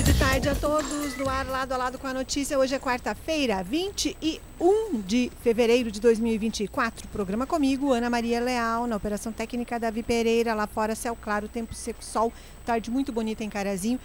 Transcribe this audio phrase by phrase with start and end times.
[0.00, 2.58] Início de tarde a todos, no ar lado a lado com a notícia.
[2.58, 7.06] Hoje é quarta-feira, 21 de fevereiro de 2024.
[7.08, 10.54] Programa comigo, Ana Maria Leal, na operação técnica Davi Pereira.
[10.54, 12.32] Lá fora, céu claro, tempo seco, sol,
[12.64, 14.00] tarde muito bonita em Carazinho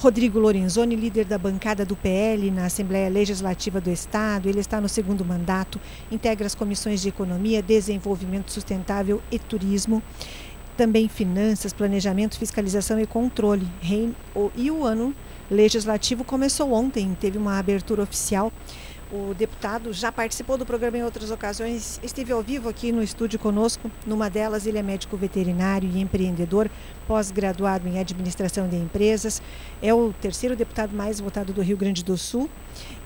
[0.00, 4.48] Rodrigo Lorenzoni, líder da bancada do PL na Assembleia Legislativa do Estado.
[4.48, 5.78] Ele está no segundo mandato,
[6.10, 10.02] integra as comissões de Economia, Desenvolvimento Sustentável e Turismo
[10.80, 13.68] também finanças, planejamento, fiscalização e controle.
[14.56, 15.14] E o ano
[15.50, 18.50] legislativo começou ontem, teve uma abertura oficial.
[19.12, 23.38] O deputado já participou do programa em outras ocasiões, esteve ao vivo aqui no estúdio
[23.38, 23.90] conosco.
[24.06, 26.70] Numa delas, ele é médico veterinário e empreendedor,
[27.06, 29.42] pós-graduado em administração de empresas.
[29.82, 32.48] É o terceiro deputado mais votado do Rio Grande do Sul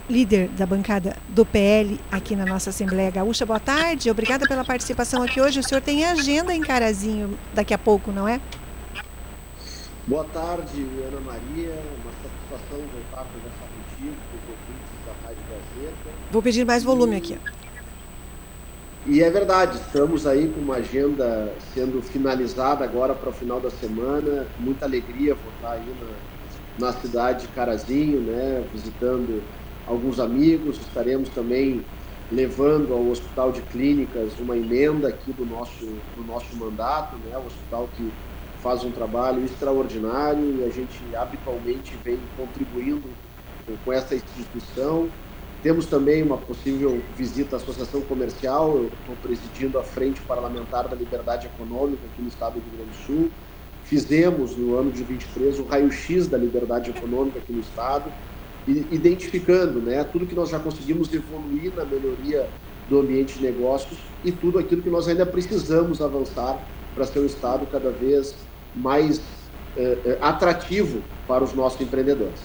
[0.09, 3.45] líder da bancada do PL aqui na nossa Assembleia Gaúcha.
[3.45, 5.59] Boa tarde, obrigada pela participação aqui hoje.
[5.59, 8.39] O senhor tem agenda em Carazinho daqui a pouco, não é?
[10.05, 11.73] Boa tarde, Ana Maria.
[12.03, 16.09] Uma satisfação voltar a conversar contigo, com os ouvintes da Rádio Gazeta.
[16.31, 17.17] Vou pedir mais volume e...
[17.17, 17.37] aqui.
[19.05, 23.69] E é verdade, estamos aí com uma agenda sendo finalizada agora para o final da
[23.69, 24.47] semana.
[24.59, 25.95] Muita alegria voltar aí
[26.79, 29.43] na, na cidade de Carazinho, né, visitando
[29.87, 31.83] alguns amigos, estaremos também
[32.31, 35.85] levando ao Hospital de Clínicas uma emenda aqui do nosso,
[36.15, 37.37] do nosso mandato, né?
[37.37, 38.11] hospital que
[38.61, 43.09] faz um trabalho extraordinário e a gente habitualmente vem contribuindo
[43.83, 45.09] com essa instituição.
[45.61, 50.95] Temos também uma possível visita à Associação Comercial, eu estou presidindo a Frente Parlamentar da
[50.95, 53.31] Liberdade Econômica aqui no estado do Rio Grande do Sul.
[53.83, 58.11] Fizemos no ano de 23 o raio-x da liberdade econômica aqui no estado,
[58.67, 62.47] identificando né, tudo que nós já conseguimos evoluir na melhoria
[62.89, 66.59] do ambiente de negócios e tudo aquilo que nós ainda precisamos avançar
[66.93, 68.35] para ser um Estado cada vez
[68.75, 69.21] mais
[69.75, 72.39] eh, eh, atrativo para os nossos empreendedores.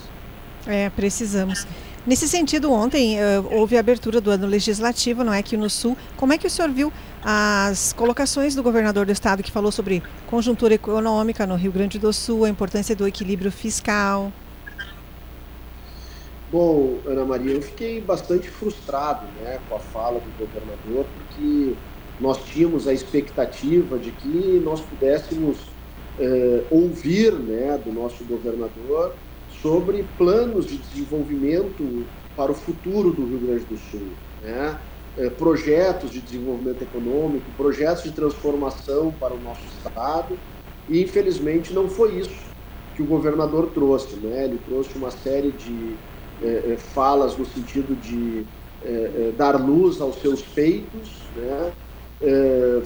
[0.67, 1.67] É, precisamos.
[2.07, 5.97] Nesse sentido, ontem uh, houve a abertura do ano legislativo, não é, aqui no Sul.
[6.17, 6.93] Como é que o senhor viu
[7.23, 12.13] as colocações do governador do estado que falou sobre conjuntura econômica no Rio Grande do
[12.13, 14.33] Sul, a importância do equilíbrio fiscal?
[16.51, 21.83] Bom, Ana Maria, eu fiquei bastante frustrado né, com a fala do governador, porque
[22.19, 25.79] nós tínhamos a expectativa de que nós pudéssemos
[26.19, 29.15] eh, ouvir né, do nosso governador
[29.47, 34.83] sobre planos de desenvolvimento para o futuro do Rio Grande do Sul, né?
[35.17, 40.41] é, projetos de desenvolvimento econômico, projetos de transformação para o nosso estado,
[40.87, 42.57] e infelizmente não foi isso
[42.95, 44.45] que o governador trouxe, né?
[44.45, 46.01] Ele trouxe uma série de
[46.41, 48.47] é, é falas no sentido de
[48.81, 51.73] é, é, dar luz aos seus peitos, né?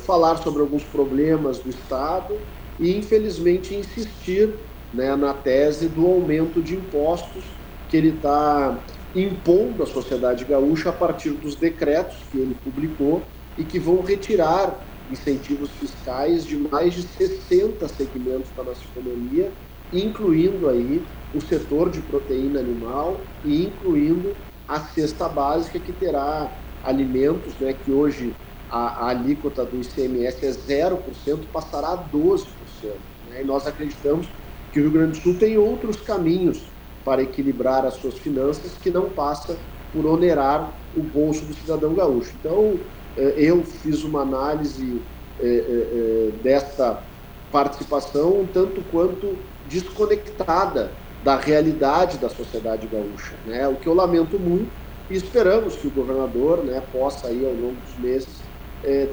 [0.04, 2.38] falar sobre alguns problemas do estado
[2.78, 4.60] e infelizmente insistir
[4.93, 7.58] né, na tese do aumento de impostos
[7.88, 8.84] que ele está
[9.14, 14.82] impondo à sociedade gaúcha a partir dos decretos que ele publicou e que vão retirar
[15.08, 19.55] incentivos fiscais de mais de 60 segmentos da nossa economia,
[19.93, 24.37] incluindo aí o setor de proteína animal e incluindo
[24.67, 26.52] a cesta básica que terá
[26.82, 28.37] alimentos, né, que hoje
[28.69, 33.00] a, a alíquota do ICMS é 0%, passará a 12%.
[33.25, 34.29] Né, e nós acreditamos
[34.70, 36.73] que o Rio Grande do Sul tem outros caminhos
[37.05, 42.37] para equilibrar as suas finanças que não passa por onerar o bolso do cidadão gaúcho.
[42.37, 42.87] Então,
[43.17, 45.06] eh, eu fiz uma análise
[45.38, 47.06] eh, eh, desta
[47.50, 53.66] participação um tanto quanto desconectada da realidade da sociedade gaúcha, né?
[53.69, 54.70] O que eu lamento muito
[55.10, 58.42] e esperamos que o governador, né, possa aí ao longo dos meses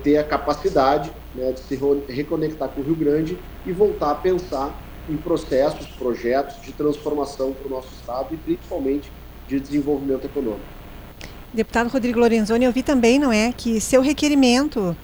[0.04, 4.76] ter a capacidade né, de se reconectar com o Rio Grande e voltar a pensar
[5.08, 9.12] em processos, projetos de transformação para o nosso Estado e principalmente
[9.48, 10.66] de desenvolvimento econômico.
[11.54, 14.96] Deputado Rodrigo Lorenzoni, eu vi também, não é, que seu requerimento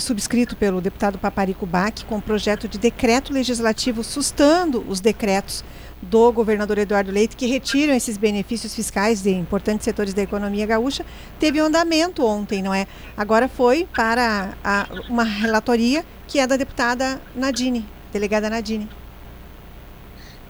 [0.00, 5.64] subscrito pelo deputado Paparico Bac com projeto de decreto legislativo sustando os decretos
[6.00, 11.04] do governador Eduardo Leite que retiram esses benefícios fiscais de importantes setores da economia gaúcha,
[11.38, 12.86] teve um andamento ontem, não é?
[13.16, 18.88] Agora foi para a, uma relatoria que é da deputada Nadine, delegada Nadine.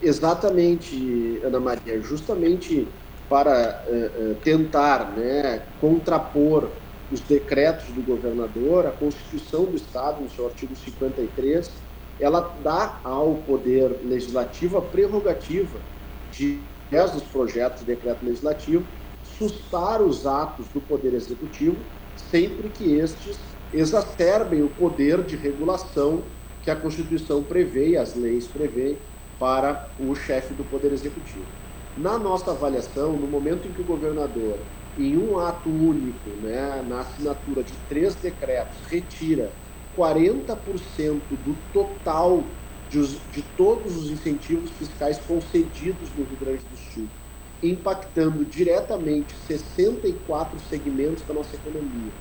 [0.03, 2.87] Exatamente, Ana Maria, justamente
[3.29, 6.71] para uh, uh, tentar né, contrapor
[7.11, 11.71] os decretos do governador, a Constituição do Estado, no seu artigo 53,
[12.19, 15.85] ela dá ao Poder Legislativo a prerrogativa
[16.29, 18.88] de, através dos projetos de decreto legislativo,
[19.23, 26.70] sustar os atos do Poder Executivo sempre que estes exacerbem o poder de regulação que
[26.70, 29.00] a Constituição prevê e as leis prevêem
[29.38, 31.53] para o chefe do Poder Executivo.
[31.94, 34.67] Na nossa avaliação, no momento em que o governador,
[34.97, 39.56] em um ato único, né, na assinatura de três decretos, retira
[39.96, 42.55] 40% do total
[42.88, 47.11] de, de, todos os incentivos fiscais concedidos no Rio Grande do Sul,
[47.62, 52.14] impactando diretamente 64 segmentos da nossa economia,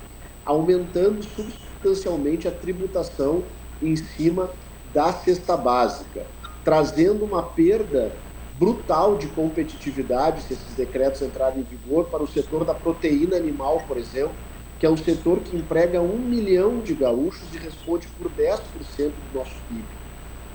[0.44, 3.50] aumentando substancialmente a tributação
[3.80, 4.52] em cima
[4.84, 6.28] da cesta básica,
[6.64, 8.18] trazendo uma perda
[8.50, 13.86] brutal de competitividade se esses decretos entrarem em vigor para o setor da proteína animal,
[13.86, 14.47] por exemplo,
[14.78, 19.32] que é um setor que emprega um milhão de gaúchos e responde por 10% do
[19.32, 19.88] nosso PIB.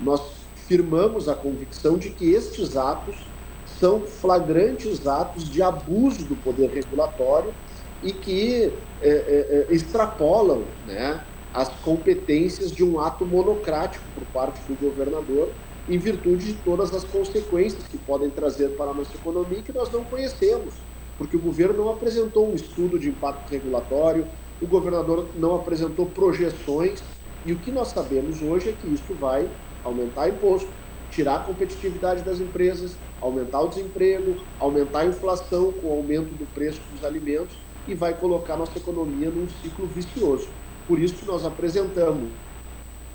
[0.00, 3.34] Nós firmamos a convicção de que estes atos
[3.64, 7.54] são flagrantes atos de abuso do poder regulatório
[8.02, 14.66] e que é, é, é extrapolam né, as competências de um ato monocrático por parte
[14.66, 15.54] do governador
[15.86, 19.90] em virtude de todas as consequências que podem trazer para a nossa economia que nós
[19.92, 24.30] não conhecemos, porque o governo não apresentou um estudo de impacto regulatório,
[24.60, 27.02] o governador não apresentou projeções,
[27.44, 29.50] e o que nós sabemos hoje é que isso vai
[29.82, 30.72] aumentar imposto,
[31.10, 36.46] tirar a competitividade das empresas, aumentar o desemprego, aumentar a inflação com o aumento do
[36.46, 40.54] preço dos alimentos e vai colocar nossa economia num ciclo vicioso.
[40.86, 42.32] Por isso que nós apresentamos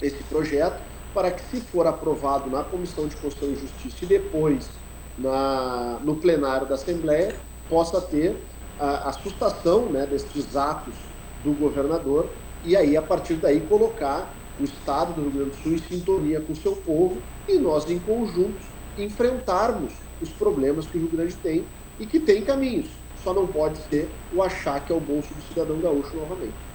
[0.01, 4.79] esse projeto para que, se for aprovado na Comissão de Constituição e Justiça e depois
[5.18, 8.36] na, no plenário da Assembleia, possa ter
[8.80, 10.08] a, a sustação né,
[10.56, 10.96] atos
[11.44, 12.30] do governador
[12.64, 16.42] e aí, a partir daí, colocar o Estado do Rio Grande do Sul em sintonia
[16.42, 18.60] com o seu povo e nós, em conjunto,
[18.98, 22.90] enfrentarmos os problemas que o Rio Grande tem e que tem caminhos.
[23.16, 26.69] Só não pode ser o achaque ao bolso do cidadão gaúcho novamente.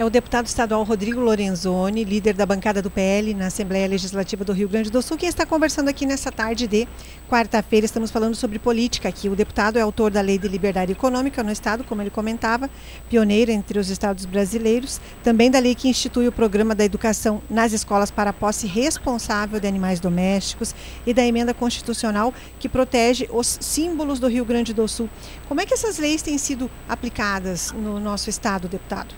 [0.00, 4.50] É o deputado estadual Rodrigo Lorenzoni, líder da bancada do PL na Assembleia Legislativa do
[4.50, 6.88] Rio Grande do Sul, quem está conversando aqui nessa tarde de
[7.28, 7.84] quarta-feira.
[7.84, 9.28] Estamos falando sobre política aqui.
[9.28, 12.70] O deputado é autor da Lei de Liberdade Econômica no Estado, como ele comentava,
[13.10, 14.98] pioneiro entre os estados brasileiros.
[15.22, 19.60] Também da lei que institui o programa da educação nas escolas para a posse responsável
[19.60, 20.74] de animais domésticos
[21.06, 25.10] e da emenda constitucional que protege os símbolos do Rio Grande do Sul.
[25.46, 29.14] Como é que essas leis têm sido aplicadas no nosso estado, deputado?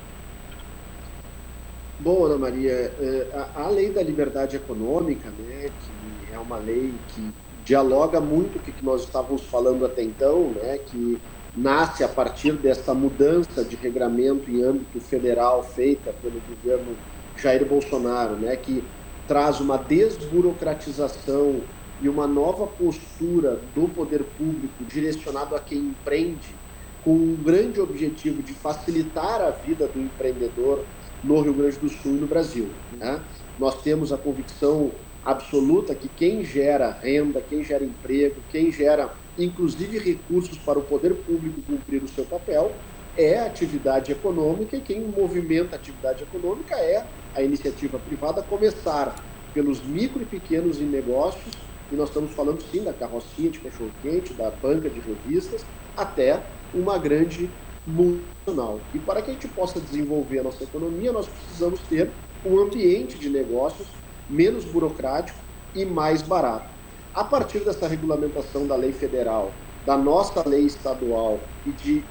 [2.02, 7.38] Bom, Ana Maria, é, a lei da liberdade econômica, né, que é uma lei que
[7.52, 11.22] dialoga muito com o que nós estávamos falando até então, né, que
[11.54, 17.00] nasce a partir dessa mudança de regramento em âmbito federal feita pelo governo
[17.36, 18.92] Jair Bolsonaro, né, que
[19.24, 21.68] traz uma desburocratização
[22.00, 26.60] e uma nova postura do poder público direcionado a quem empreende,
[27.00, 30.88] com um grande objetivo de facilitar a vida do empreendedor
[31.22, 32.68] no Rio Grande do Sul e no Brasil.
[32.92, 33.22] Né?
[33.58, 34.90] Nós temos a convicção
[35.24, 41.14] absoluta que quem gera renda, quem gera emprego, quem gera inclusive recursos para o poder
[41.14, 42.72] público cumprir o seu papel,
[43.16, 49.14] é a atividade econômica e quem movimenta a atividade econômica é a iniciativa privada, começar
[49.52, 51.54] pelos micro e pequenos negócios,
[51.90, 56.98] e nós estamos falando sim da carrocinha de cachorro-quente, da banca de revistas, até uma
[56.98, 57.50] grande
[57.86, 58.88] multinacional.
[58.92, 63.18] E para que a gente possa desenvolver a nossa economia, nós precisamos ter um ambiente
[63.18, 65.38] de negócios menos burocrático
[65.74, 66.74] e mais barato.
[67.12, 72.08] A partir dessa regulamentação da lei federal, da nossa lei estadual e de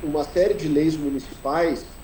[0.00, 1.96] uma série de leis municipais,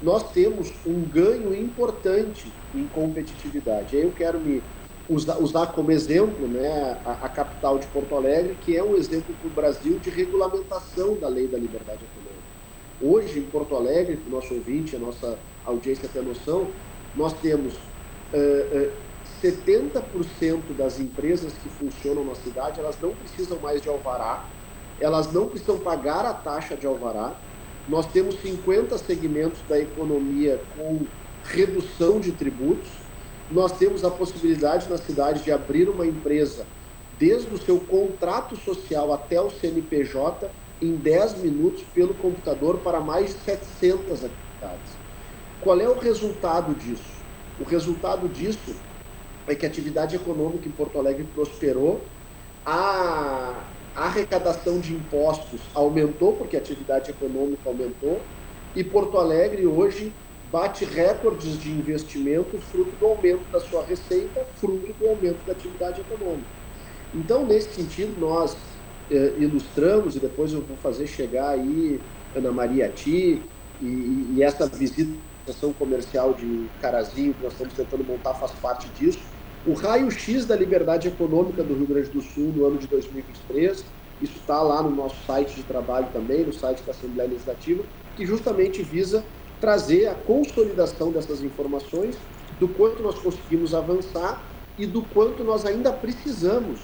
[0.00, 3.96] nós temos um ganho importante em competitividade.
[3.96, 4.73] Aí eu quero me
[5.08, 9.34] usar, usar como exemplo né, a, a, capital de Porto Alegre, que é um exemplo
[9.34, 12.44] para o Brasil de regulamentação da lei da liberdade econômica.
[13.00, 16.68] Hoje, em Porto Alegre, para o nosso ouvinte, a nossa audiência ter noção,
[17.14, 18.92] nós temos uh, uh,
[19.42, 24.44] 70% das empresas que funcionam na cidade, elas não precisam mais de alvará,
[25.00, 27.34] elas não precisam pagar a taxa de alvará.
[27.88, 31.04] Nós temos 50 segmentos da economia com
[31.44, 32.88] redução de tributos.
[33.50, 36.66] Nós temos a possibilidade na cidade de abrir uma empresa
[37.18, 43.34] desde o seu contrato social até o CNPJ em 10 minutos pelo computador para mais
[43.34, 44.92] de 700 atividades.
[45.60, 47.24] Qual é o resultado disso?
[47.58, 48.74] O resultado disso
[49.46, 52.00] é que a atividade econômica em Porto Alegre prosperou,
[52.64, 58.20] a, arrecadação de impostos aumentou, porque a atividade econômica aumentou,
[58.74, 60.12] e Porto Alegre hoje
[60.54, 66.00] bate recordes de investimento fruto do aumento da sua receita, fruto do aumento da atividade
[66.00, 66.46] econômica.
[67.12, 68.56] Então, nesse sentido, nós
[69.10, 72.00] eh, ilustramos, e depois eu vou fazer chegar aí,
[72.36, 73.42] Ana Maria, ti,
[73.82, 75.18] e, e essa visita
[75.48, 79.18] à comercial de Carazinho que nós estamos tentando montar faz parte disso,
[79.66, 83.84] o raio-x da liberdade econômica do Rio Grande do Sul no ano de 2023.
[84.22, 87.82] Isso está lá no nosso site de trabalho também, no site da Assembleia Legislativa,
[88.14, 89.24] que justamente visa
[89.60, 92.18] trazer a consolidação dessas informações,
[92.58, 96.80] do quanto nós conseguimos avançar e do quanto nós ainda precisamos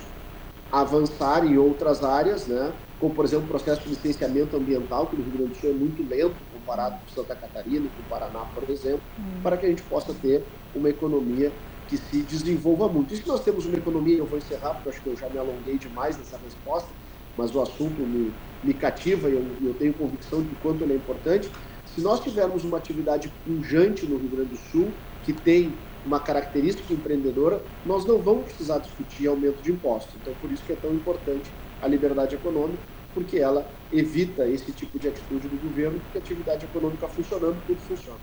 [0.70, 2.72] avançar em outras áreas, né?
[3.00, 5.72] como, por exemplo, o processo de licenciamento ambiental, que no Rio Grande do Sul é
[5.72, 9.40] muito lento comparado com Santa Catarina com o Paraná, por exemplo, hum.
[9.42, 11.52] para que a gente possa ter uma economia
[11.88, 13.12] que se desenvolva muito.
[13.14, 15.38] Isso que nós temos uma economia, eu vou encerrar, porque acho que eu já me
[15.38, 16.94] alonguei demais nessa resposta,
[17.36, 20.96] mas o assunto me, me cativa e eu, eu tenho convicção de quanto ele é
[20.96, 21.50] importante.
[21.94, 24.92] Se nós tivermos uma atividade pujante no Rio Grande do Sul,
[25.24, 25.72] que tem
[26.06, 30.14] uma característica empreendedora, nós não vamos precisar discutir aumento de impostos.
[30.20, 31.50] Então, por isso que é tão importante
[31.82, 32.78] a liberdade econômica,
[33.12, 37.80] porque ela evita esse tipo de atitude do governo, porque a atividade econômica funcionando, tudo
[37.80, 38.18] funciona.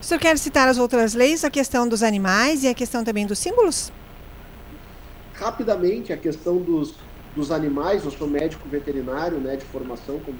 [0.00, 3.26] O senhor quer citar as outras leis, a questão dos animais e a questão também
[3.26, 3.90] dos símbolos?
[5.32, 6.94] Rapidamente, a questão dos,
[7.34, 10.36] dos animais, eu sou médico veterinário né, de formação, como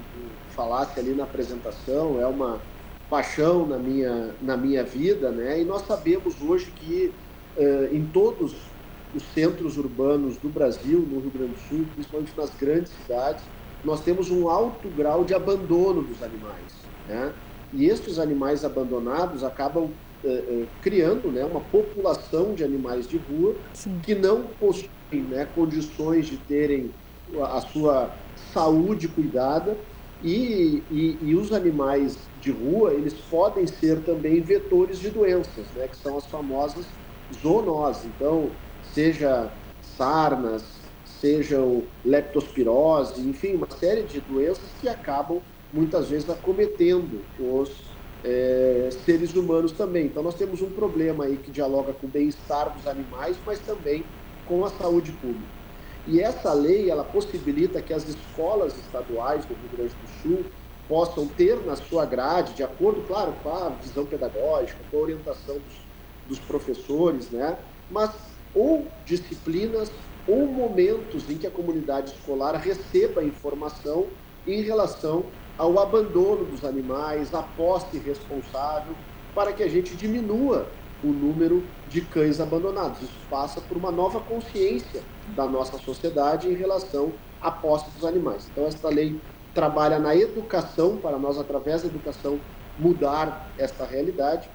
[0.54, 2.64] falasse ali na apresentação, é uma
[3.08, 5.60] paixão na minha, na minha vida, né?
[5.60, 7.16] E nós sabemos hoje que
[7.56, 8.74] uh, em todos
[9.12, 13.44] os centros urbanos do Brasil, no Rio Grande do Sul, principalmente nas grandes cidades,
[13.82, 17.36] nós temos um alto grau de abandono dos animais, né?
[17.72, 23.60] E estes animais abandonados acabam eh, eh, criando né, uma população de animais de rua
[23.72, 24.00] Sim.
[24.00, 24.90] que não possuem
[25.28, 26.94] né, condições de terem
[27.42, 29.78] a sua saúde cuidada
[30.24, 35.86] e, e, e, os animais de rua eles podem ser também vetores de doenças, né,
[35.86, 36.98] que são as famosas
[37.32, 38.06] zoonoses.
[38.06, 47.28] Então, seja sarnas, sejam leptospirose, enfim, uma série de doenças que acabam muitas vezes acometendo
[47.38, 50.06] os é, seres humanos também.
[50.06, 54.10] Então nós temos um problema aí que dialoga com o bem-estar dos animais, mas também
[54.42, 55.63] com a saúde pública.
[56.06, 60.52] E essa lei ela possibilita que as escolas estaduais do Rio Grande do Sul
[60.86, 65.60] possam ter na sua grade, de acordo, claro, com a visão pedagógica, com a orientação
[65.60, 65.88] dos,
[66.24, 67.58] dos professores, né?
[67.88, 68.12] Mas
[68.52, 69.90] ou disciplinas
[70.26, 74.12] ou momentos em que a comunidade escolar receba informação
[74.46, 78.98] em relação ao abandono dos animais, a posse irresponsável
[79.32, 83.02] para que a gente diminua o número de cães abandonados.
[83.02, 88.48] Isso passa por uma nova consciência da nossa sociedade em relação à posse dos animais.
[88.50, 89.18] Então, esta lei
[89.54, 92.40] trabalha na educação, para nós, através da educação,
[92.78, 94.48] mudar esta realidade.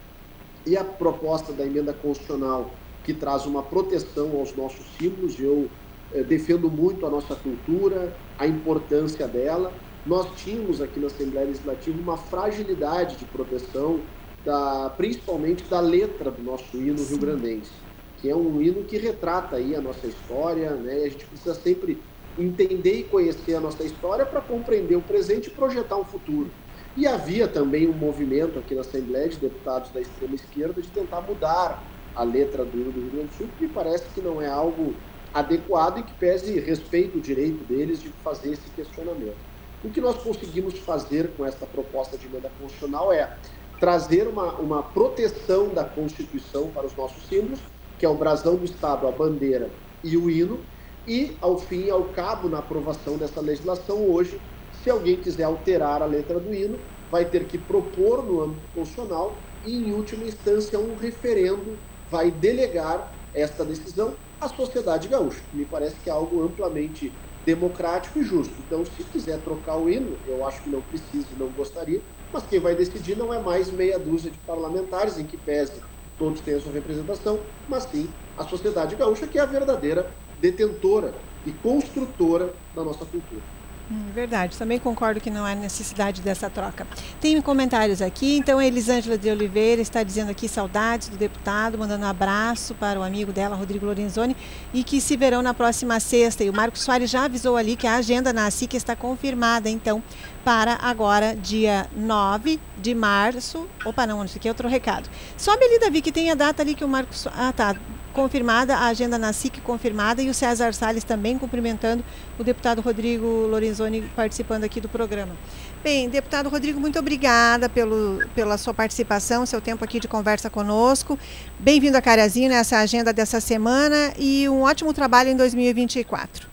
[0.65, 2.69] E a proposta da emenda constitucional,
[3.03, 5.69] que traz uma proteção aos nossos símbolos, eu
[6.13, 9.71] eh, defendo muito a nossa cultura, a importância dela.
[10.05, 13.99] Nós tínhamos aqui na Assembleia Legislativa uma fragilidade de proteção,
[14.43, 17.71] da, principalmente da letra do nosso hino rio-grandense,
[18.19, 21.03] que é um hino que retrata aí a nossa história, né?
[21.05, 22.01] a gente precisa sempre
[22.37, 26.51] entender e conhecer a nossa história para compreender o presente e projetar um futuro.
[26.95, 31.21] E havia também um movimento aqui na Assembleia de Deputados da extrema esquerda de tentar
[31.21, 31.83] mudar
[32.15, 34.47] a letra do hino do Rio Grande do Sul, que me parece que não é
[34.47, 34.93] algo
[35.33, 39.37] adequado e que pese respeito o direito deles de fazer esse questionamento.
[39.83, 43.37] O que nós conseguimos fazer com esta proposta de emenda constitucional é
[43.79, 47.61] trazer uma, uma proteção da Constituição para os nossos símbolos,
[47.99, 50.67] que é o brasão do Estado, a bandeira e o hino,
[51.05, 54.41] e, ao fim e ao cabo, na aprovação dessa legislação hoje,
[54.71, 59.43] se alguém quiser alterar a letra do hino, vai ter que propor no âmbito constitucional
[59.63, 65.43] e, em última instância, um referendo vai delegar esta decisão à sociedade gaúcha.
[65.51, 68.61] Me parece que é algo amplamente democrático e justo.
[68.61, 72.59] Então, se quiser trocar o hino, eu acho que não precisa não gostaria, mas quem
[72.59, 75.83] vai decidir não é mais meia dúzia de parlamentares, em que pese
[76.19, 81.23] todos têm a sua representação, mas sim a sociedade gaúcha, que é a verdadeira detentora
[81.43, 83.47] e construtora da nossa cultura.
[83.91, 86.85] Hum, verdade, também concordo que não há necessidade dessa troca.
[87.19, 92.05] Tem comentários aqui, então a Elisângela de Oliveira está dizendo aqui saudades do deputado, mandando
[92.05, 94.37] um abraço para o amigo dela, Rodrigo Lorenzoni,
[94.71, 96.43] e que se verão na próxima sexta.
[96.43, 100.03] E o Marcos Soares já avisou ali que a agenda na SIC está confirmada, então,
[100.45, 103.67] para agora, dia 9 de março.
[103.83, 105.09] Opa, não, isso aqui é outro recado.
[105.35, 107.27] Sobe ali, Davi, que tem a data ali que o Marcos.
[107.27, 107.75] Ah, tá
[108.13, 112.03] confirmada, a agenda na SIC confirmada e o César Salles também cumprimentando
[112.37, 115.35] o deputado Rodrigo Lorenzoni participando aqui do programa.
[115.83, 121.17] Bem, deputado Rodrigo, muito obrigada pelo, pela sua participação, seu tempo aqui de conversa conosco.
[121.57, 126.49] Bem-vindo a Carazinho nessa agenda dessa semana e um ótimo trabalho em 2024.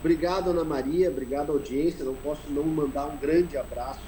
[0.00, 2.04] Obrigado, Ana Maria, obrigado, audiência.
[2.04, 4.00] Não posso não mandar um grande abraço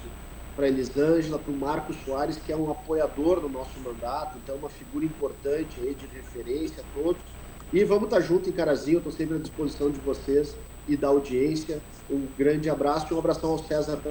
[0.55, 4.69] para Elisângela, para o Marcos Soares, que é um apoiador do nosso mandato, então uma
[4.69, 7.21] figura importante aí de referência a todos.
[7.73, 11.81] E vamos estar junto em Carazinho, estou sempre à disposição de vocês e da audiência.
[12.09, 14.01] Um grande abraço e um abração ao César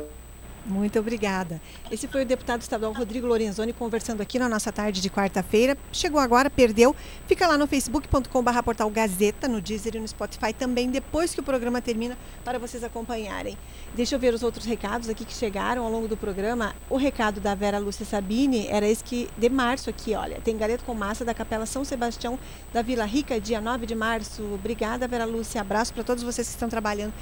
[0.65, 1.61] muito obrigada.
[1.91, 5.77] Esse foi o deputado estadual Rodrigo Lorenzoni conversando aqui na nossa tarde de quarta-feira.
[5.93, 6.95] Chegou agora, perdeu.
[7.27, 11.43] Fica lá no facebook.com.br portal Gazeta, no Deezer e no Spotify também, depois que o
[11.43, 13.59] programa termina, para vocês acompanharem.
[13.95, 16.75] Deixa eu ver os outros recados aqui que chegaram ao longo do programa.
[16.89, 20.85] O recado da Vera Lúcia Sabini era esse que, de março aqui, olha, tem galeto
[20.85, 22.39] com massa da Capela São Sebastião
[22.73, 24.43] da Vila Rica, dia 9 de março.
[24.55, 25.61] Obrigada, Vera Lúcia.
[25.61, 27.13] Abraço para todos vocês que estão trabalhando.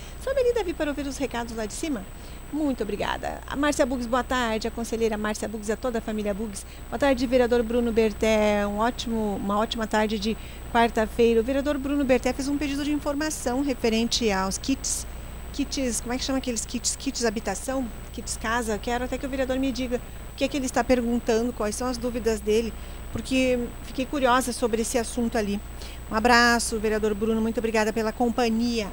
[0.43, 2.05] Ali, Davi, para ouvir os recados lá de cima.
[2.53, 3.41] Muito obrigada.
[3.47, 4.69] A Márcia Bugs, boa tarde.
[4.69, 6.67] A conselheira Márcia Bugs, a toda a família Bugs.
[6.91, 8.67] Boa tarde, vereador Bruno Berté.
[8.67, 10.37] Um ótimo, uma ótima tarde de
[10.71, 11.41] quarta-feira.
[11.41, 15.07] O vereador Bruno Berté fez um pedido de informação referente aos kits.
[15.55, 16.95] Kits, como é que chama aqueles kits?
[16.95, 17.89] Kits habitação?
[18.13, 18.77] Kits casa?
[18.77, 19.97] Quero até que o vereador me diga
[20.33, 22.73] o que é que ele está perguntando, quais são as dúvidas dele,
[23.13, 25.59] porque fiquei curiosa sobre esse assunto ali.
[26.11, 27.41] Um abraço, vereador Bruno.
[27.41, 28.91] Muito obrigada pela companhia.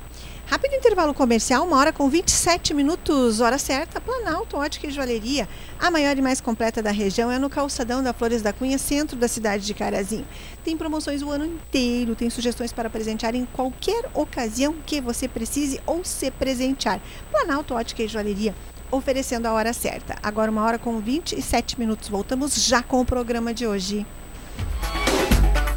[0.49, 5.47] Rápido intervalo comercial, uma hora com 27 minutos, hora certa, Planalto Ótica e Joalheria.
[5.79, 9.15] A maior e mais completa da região é no calçadão da Flores da Cunha, centro
[9.15, 10.25] da cidade de Carazinho.
[10.63, 15.79] Tem promoções o ano inteiro, tem sugestões para presentear em qualquer ocasião que você precise
[15.85, 16.99] ou se presentear.
[17.29, 18.55] Planalto Ótica e Joalheria,
[18.89, 20.15] oferecendo a hora certa.
[20.23, 22.09] Agora uma hora com 27 minutos.
[22.09, 24.03] Voltamos já com o programa de hoje.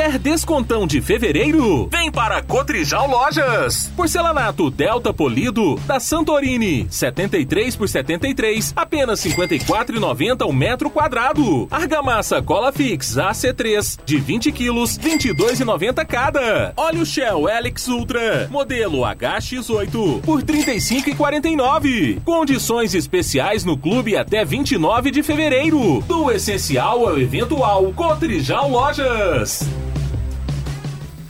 [0.02, 1.88] Quer descontão de fevereiro?
[1.92, 3.92] Vem para Cotrijal Lojas.
[3.96, 11.68] Porcelanato Delta Polido da Santorini, 73 por 73, apenas 54,90 o metro quadrado.
[11.70, 16.74] Argamassa Cola Fix AC3 de 20 quilos, 22,90 cada.
[16.76, 22.24] Óleo Shell Helix Ultra, modelo HX8 por 35,49.
[22.24, 26.04] Condições especiais no clube até 29 de fevereiro.
[26.08, 29.64] Do essencial ao eventual, Cotrijal Lojas.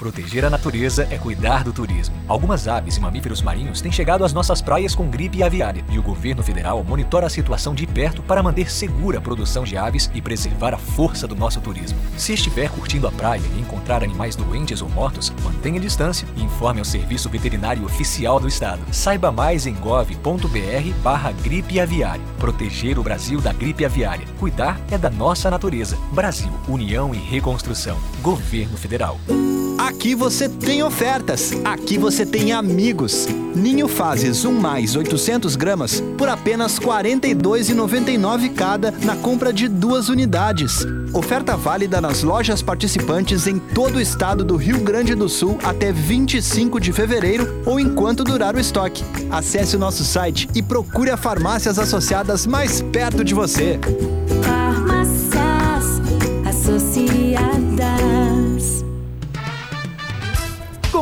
[0.02, 2.16] Proteger a natureza é cuidar do turismo.
[2.28, 6.02] Algumas aves e mamíferos marinhos têm chegado às nossas praias com gripe aviária e o
[6.02, 10.20] governo federal monitora a situação de perto para manter segura a produção de aves e
[10.20, 12.00] preservar a força do nosso turismo.
[12.18, 16.80] Se estiver curtindo a praia e encontrar animais doentes ou mortos, mantenha distância e informe
[16.80, 18.82] ao Serviço Veterinário Oficial do Estado.
[18.92, 22.26] Saiba mais em gov.br barra gripe aviária.
[22.40, 24.26] Proteger o Brasil da gripe aviária.
[24.40, 25.96] Cuidar é da nossa natureza.
[26.12, 28.00] Brasil, União e Reconstrução.
[28.24, 29.20] Governo Federal.
[29.82, 33.28] Aqui você tem ofertas, aqui você tem amigos.
[33.56, 40.08] Ninho Fases 1 mais 800 gramas por apenas R$ 42,99 cada na compra de duas
[40.08, 40.86] unidades.
[41.12, 45.92] Oferta válida nas lojas participantes em todo o estado do Rio Grande do Sul até
[45.92, 49.04] 25 de fevereiro ou enquanto durar o estoque.
[49.32, 53.80] Acesse o nosso site e procure a farmácias associadas mais perto de você.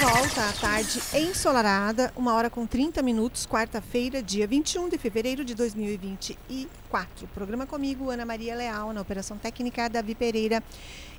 [0.00, 5.56] Volta à tarde ensolarada, uma hora com 30 minutos, quarta-feira, dia 21 de fevereiro de
[5.56, 7.26] 2024.
[7.34, 10.62] Programa comigo, Ana Maria Leal, na Operação Técnica, Davi Pereira.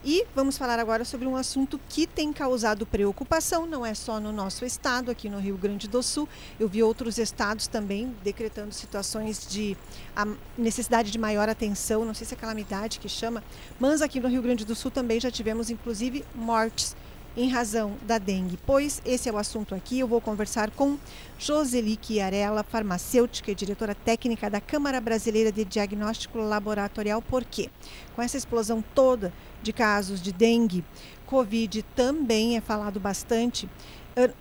[0.02, 4.32] E vamos falar agora sobre um assunto que tem causado preocupação, não é só no
[4.32, 6.30] nosso estado, aqui no Rio Grande do Sul.
[6.58, 9.76] Eu vi outros estados também decretando situações de
[10.58, 13.44] necessidade de maior atenção, não sei se é calamidade que chama,
[13.78, 16.96] mas aqui no Rio Grande do Sul também já tivemos, inclusive, mortes
[17.40, 18.60] em razão da dengue.
[18.66, 19.98] Pois esse é o assunto aqui.
[19.98, 20.98] Eu vou conversar com
[21.38, 27.22] Joseli Chiarella, farmacêutica e diretora técnica da Câmara Brasileira de Diagnóstico Laboratorial.
[27.22, 27.70] Por quê?
[28.14, 29.32] Com essa explosão toda
[29.64, 30.84] de casos de dengue,
[31.26, 33.70] Covid também é falado bastante.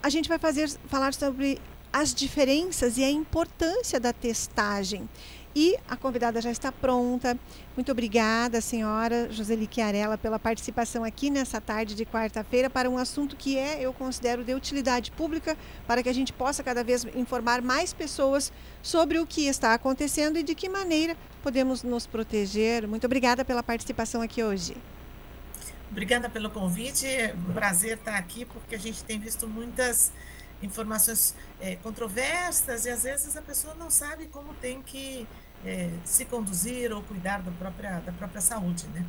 [0.02, 1.60] A gente vai fazer falar sobre
[1.92, 5.08] as diferenças e a importância da testagem.
[5.60, 7.36] E a convidada já está pronta.
[7.74, 13.34] Muito obrigada, senhora Joseli Chiarella, pela participação aqui nessa tarde de quarta-feira para um assunto
[13.34, 17.60] que é, eu considero, de utilidade pública, para que a gente possa cada vez informar
[17.60, 18.52] mais pessoas
[18.84, 22.86] sobre o que está acontecendo e de que maneira podemos nos proteger.
[22.86, 24.76] Muito obrigada pela participação aqui hoje.
[25.90, 27.04] Obrigada pelo convite.
[27.52, 30.12] Prazer estar aqui, porque a gente tem visto muitas
[30.62, 35.26] informações é, controversas e às vezes a pessoa não sabe como tem que
[35.64, 39.04] é, se conduzir ou cuidar da própria, da própria saúde, né?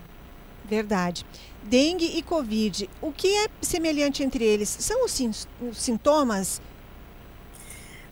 [0.66, 1.26] Verdade.
[1.64, 4.70] Dengue e Covid, o que é semelhante entre eles?
[4.70, 6.62] São os, os sintomas?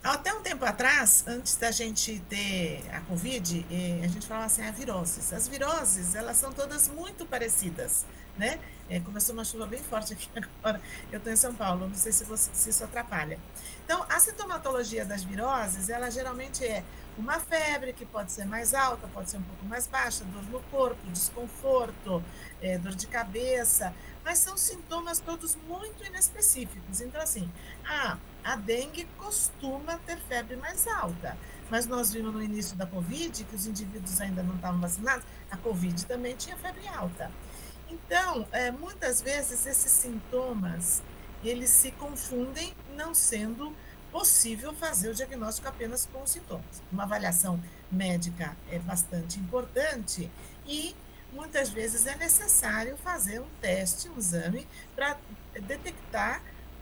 [0.04, 4.62] Até um tempo atrás, antes da gente ter a Covid, eh, a gente falava assim,
[4.64, 5.34] a viroses.
[5.34, 8.06] As viroses, elas são todas muito parecidas,
[8.38, 8.58] né?
[8.90, 10.30] É, começou uma chuva bem forte aqui
[10.64, 10.82] agora.
[11.12, 13.38] Eu estou em São Paulo, não sei se, você, se isso atrapalha.
[13.84, 16.84] Então, a sintomatologia das viroses, ela geralmente é
[17.18, 20.62] uma febre que pode ser mais alta, pode ser um pouco mais baixa, dor no
[20.64, 22.24] corpo, desconforto,
[22.62, 27.02] é, dor de cabeça, mas são sintomas todos muito inespecíficos.
[27.02, 27.52] Então, assim,
[27.86, 31.38] ah, a dengue costuma ter febre mais alta,
[31.70, 35.58] mas nós vimos no início da Covid que os indivíduos ainda não estavam vacinados, a
[35.58, 37.32] Covid também tinha febre alta.
[37.90, 41.02] Então, é, muitas vezes esses sintomas
[41.44, 43.74] eles se confundem, não sendo
[44.12, 46.82] possível fazer o diagnóstico apenas com os sintomas.
[46.92, 50.32] Uma avaliação médica é bastante importante
[50.66, 50.96] e
[51.32, 55.18] muitas vezes é necessário fazer um teste, um exame, para
[55.62, 56.42] detectar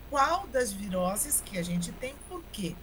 [0.10, 2.76] qual das viroses que a gente tem, por quê.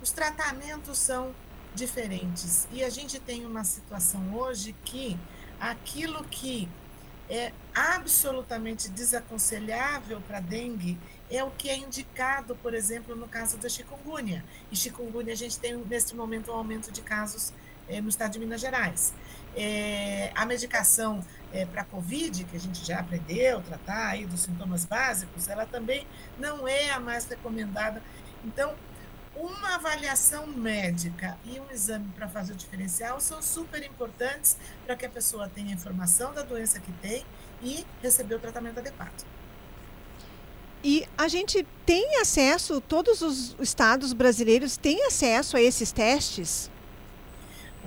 [0.00, 1.34] Os tratamentos são
[1.74, 5.18] diferentes e a gente tem uma situação hoje que
[5.60, 6.68] aquilo que
[7.30, 10.98] é absolutamente desaconselhável para dengue
[11.32, 14.44] é o que é indicado, por exemplo, no caso da chikungunya.
[14.70, 17.54] E chikungunya a gente tem neste momento um aumento de casos
[17.88, 19.14] é, no estado de Minas Gerais.
[19.56, 24.84] É, a medicação é, para COVID, que a gente já aprendeu tratar aí dos sintomas
[24.84, 26.06] básicos, ela também
[26.38, 28.02] não é a mais recomendada.
[28.44, 28.74] Então,
[29.34, 35.06] uma avaliação médica e um exame para fazer o diferencial são super importantes para que
[35.06, 37.24] a pessoa tenha informação da doença que tem
[37.62, 39.24] e receber o tratamento adequado.
[40.84, 46.70] E a gente tem acesso, todos os estados brasileiros têm acesso a esses testes?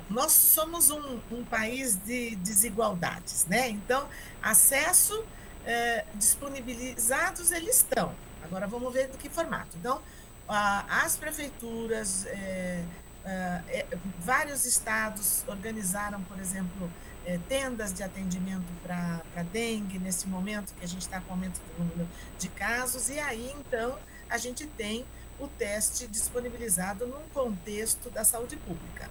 [0.09, 3.69] nós somos um, um país de desigualdades, né?
[3.69, 4.07] Então,
[4.41, 5.25] acesso
[5.65, 8.13] é, disponibilizados eles estão.
[8.43, 9.75] Agora vamos ver do que formato.
[9.77, 10.01] Então,
[10.47, 12.83] as prefeituras, é,
[13.25, 13.85] é,
[14.19, 16.91] vários estados organizaram, por exemplo,
[17.25, 21.83] é, tendas de atendimento para dengue, nesse momento que a gente está com aumento do
[21.83, 22.07] número
[22.37, 23.97] de casos, e aí então
[24.29, 25.05] a gente tem
[25.39, 29.09] o teste disponibilizado num contexto da saúde pública.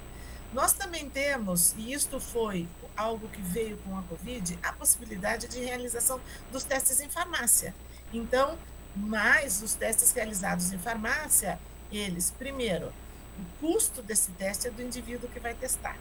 [0.52, 5.58] Nós também temos, e isto foi algo que veio com a Covid, a possibilidade de
[5.58, 6.20] realização
[6.52, 7.74] dos testes em farmácia.
[8.12, 8.56] Então,
[8.94, 11.58] mais os testes realizados em farmácia,
[11.90, 12.92] eles, primeiro,
[13.36, 15.98] o custo desse teste é do indivíduo que vai testar.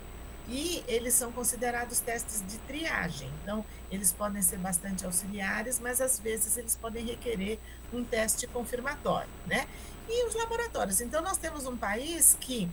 [0.48, 3.32] E eles são considerados testes de triagem.
[3.42, 7.60] Então, eles podem ser bastante auxiliares, mas às vezes eles podem requerer
[7.94, 9.68] um teste confirmatório, né?
[10.08, 11.00] E os laboratórios.
[11.00, 12.70] Então, nós temos um país que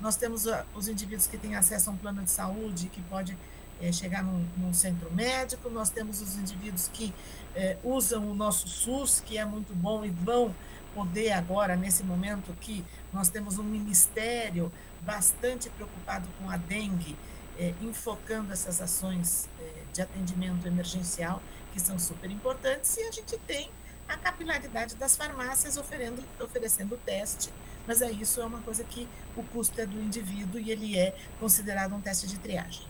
[0.00, 3.38] nós temos ah, os indivíduos que têm acesso a um plano de saúde que pode
[3.80, 7.12] é, chegar num, num, centro médico, nós temos os indivíduos que
[7.54, 10.54] é, usam o nosso SUS, que é muito bom, e vão
[10.94, 14.70] poder agora, nesse momento que nós temos um ministério
[15.04, 17.16] bastante preocupado com a dengue,
[17.58, 23.36] é, enfocando essas ações é, de atendimento emergencial, que são super importantes, e a gente
[23.38, 23.70] tem
[24.08, 27.50] a capilaridade das farmácias oferendo, oferecendo teste,
[27.86, 31.14] mas é isso, é uma coisa que o custo é do indivíduo e ele é
[31.40, 32.86] considerado um teste de triagem.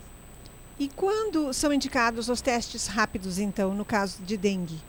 [0.79, 4.83] E quando são indicados os testes rápidos, então, no caso de dengue?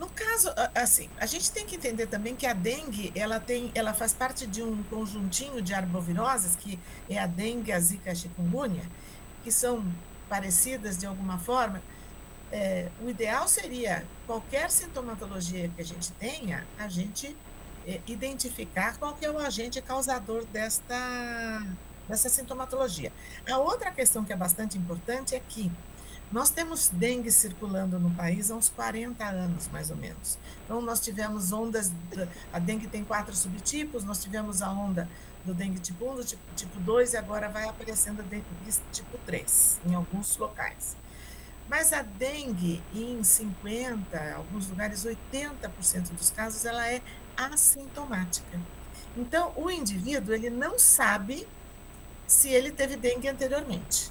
[0.00, 3.92] No caso, assim, a gente tem que entender também que a dengue, ela tem, ela
[3.92, 8.82] faz parte de um conjuntinho de arboviroses, que é a dengue, a zika a chikungunya,
[9.44, 9.84] que são
[10.26, 11.82] parecidas de alguma forma.
[12.50, 17.36] É, o ideal seria qualquer sintomatologia que a gente tenha, a gente
[17.86, 21.62] é, identificar qual que é o agente causador desta,
[22.08, 23.12] dessa sintomatologia.
[23.46, 25.70] A outra questão que é bastante importante é que
[26.32, 30.38] nós temos dengue circulando no país há uns 40 anos, mais ou menos.
[30.64, 31.92] Então, nós tivemos ondas.
[32.52, 35.08] A dengue tem quatro subtipos, nós tivemos a onda
[35.44, 38.44] do dengue tipo 1, do tipo, tipo 2, e agora vai aparecendo a dengue
[38.92, 40.96] tipo 3, em alguns locais.
[41.68, 47.02] Mas a dengue, em 50, alguns lugares, 80% dos casos, ela é
[47.36, 48.60] assintomática.
[49.16, 51.46] Então, o indivíduo, ele não sabe
[52.26, 54.10] se ele teve dengue anteriormente.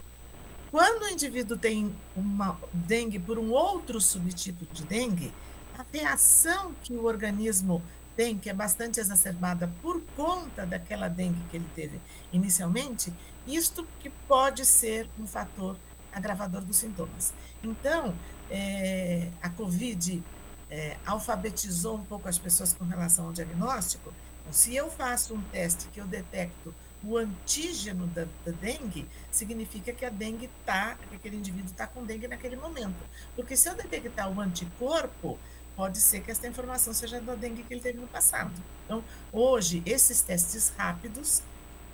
[0.71, 5.33] Quando o indivíduo tem uma dengue por um outro subtipo de dengue,
[5.77, 7.81] a reação que o organismo
[8.15, 11.99] tem, que é bastante exacerbada por conta daquela dengue que ele teve
[12.31, 13.11] inicialmente,
[13.47, 15.75] isto que pode ser um fator
[16.11, 17.33] agravador dos sintomas.
[17.63, 18.13] Então,
[18.51, 20.23] é, a COVID
[20.69, 24.13] é, alfabetizou um pouco as pessoas com relação ao diagnóstico.
[24.41, 29.93] Então, se eu faço um teste que eu detecto o antígeno da, da, dengue, significa
[29.93, 32.97] que a dengue está, que aquele indivíduo está com dengue naquele momento.
[33.35, 35.39] Porque se eu detectar o anticorpo,
[35.75, 38.51] pode ser que essa informação seja da dengue que ele teve no passado.
[38.85, 41.41] Então, hoje, esses testes rápidos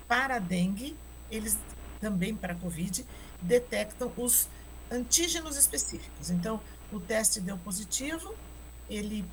[0.08, 0.98] para a dengue,
[1.30, 1.58] eles
[2.00, 3.06] também para a Covid,
[3.42, 4.50] detectam os
[4.92, 6.30] antígenos específicos.
[6.32, 6.60] Então,
[6.92, 8.34] o teste deu positivo,
[8.90, 9.26] ele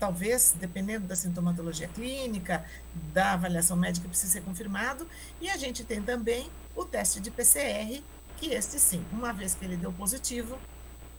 [0.00, 2.64] talvez, dependendo da sintomatologia clínica,
[3.12, 5.06] da avaliação médica, precise ser confirmado.
[5.40, 8.02] E a gente tem também o teste de PCR,
[8.38, 10.58] que este sim, uma vez que ele deu positivo,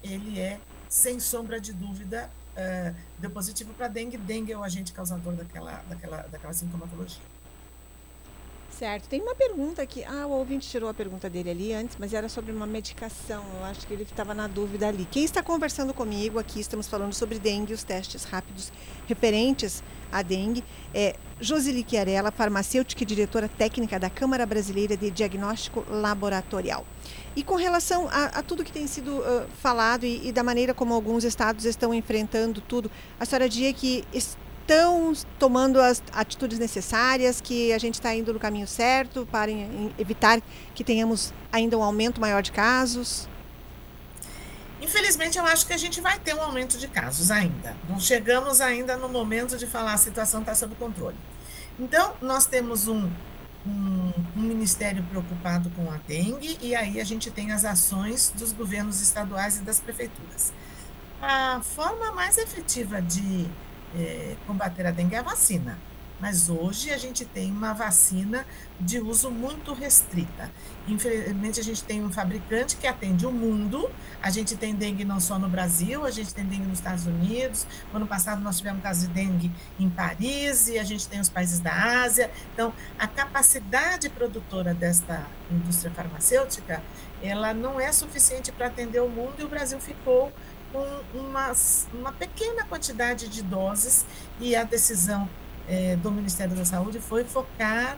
[0.04, 4.18] ele é, sem sombra de dúvida, uh, deu positivo para dengue.
[4.18, 7.22] Dengue é o agente causador daquela, daquela, daquela sintomatologia.
[8.82, 9.08] Certo.
[9.08, 10.04] Tem uma pergunta aqui.
[10.06, 13.46] Ah, o ouvinte tirou a pergunta dele ali antes, mas era sobre uma medicação.
[13.60, 15.08] Eu acho que ele estava na dúvida ali.
[15.12, 18.74] Quem está conversando comigo aqui, estamos falando sobre dengue, os testes rápidos
[19.06, 20.64] referentes à dengue,
[20.96, 26.84] é Josili Chiarella, farmacêutica e diretora técnica da Câmara Brasileira de Diagnóstico Laboratorial.
[27.36, 30.74] E com relação a, a tudo que tem sido uh, falado e, e, da maneira
[30.74, 32.90] como alguns estados estão enfrentando tudo,
[33.20, 34.04] a senhora diria que
[34.62, 39.52] estão tomando as atitudes necessárias, que a gente está indo no caminho certo para
[39.98, 40.42] evitar
[40.74, 43.28] que tenhamos ainda um aumento maior de casos?
[44.82, 47.76] Infelizmente, eu acho que a gente vai ter um aumento de casos ainda.
[47.88, 51.16] Não chegamos ainda no momento de falar a situação está sob controle.
[51.80, 53.10] Então, nós temos um,
[53.66, 58.52] um, um, ministério preocupado com a dengue e aí a gente tem as ações dos
[58.52, 60.52] governos estaduais e das prefeituras.
[61.22, 63.48] A forma mais efetiva de
[63.96, 65.78] é, combater a dengue é a vacina.
[66.22, 68.46] Mas hoje a gente tem uma vacina
[68.80, 70.52] de uso muito restrita.
[70.88, 73.90] Infelizmente, a gente tem um fabricante que atende o mundo.
[74.22, 77.66] A gente tem dengue não só no Brasil, a gente tem dengue nos Estados Unidos.
[77.92, 81.28] No ano passado, nós tivemos caso de dengue em Paris e a gente tem os
[81.28, 82.30] países da Ásia.
[82.54, 86.84] Então, a capacidade produtora desta indústria farmacêutica,
[87.24, 90.32] ela não é suficiente para atender o mundo e o Brasil ficou
[90.72, 91.54] com uma,
[92.18, 94.06] pequena quantidade de doses
[94.40, 95.30] e a decisão
[95.68, 97.98] é, do Ministério da Saúde foi focar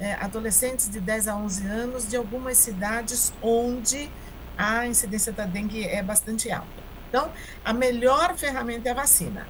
[0.00, 4.10] é, adolescentes de 10 a 11 anos de algumas cidades onde
[4.56, 6.88] a incidência da dengue é bastante alta.
[7.08, 7.30] Então,
[7.64, 9.46] a melhor ferramenta é a vacina.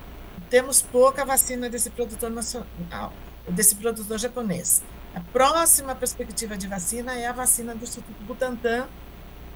[0.49, 3.13] Temos pouca vacina desse produtor nacional,
[3.49, 4.83] desse produtor japonês.
[5.15, 8.87] A próxima perspectiva de vacina é a vacina do Instituto Butantan,